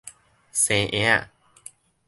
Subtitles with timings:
[0.51, 1.29] 生嬰仔